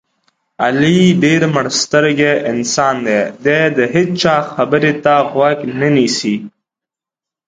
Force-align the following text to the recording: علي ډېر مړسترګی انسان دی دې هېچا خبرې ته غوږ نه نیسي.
علي 0.63 0.99
ډېر 1.23 1.41
مړسترګی 1.55 2.33
انسان 2.51 2.95
دی 3.43 3.59
دې 3.75 3.85
هېچا 3.93 4.35
خبرې 4.53 4.93
ته 5.03 5.13
غوږ 5.31 5.57
نه 5.79 5.89
نیسي. 5.95 6.35